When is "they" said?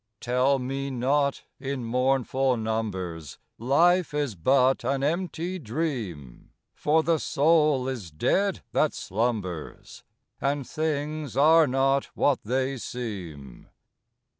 12.43-12.77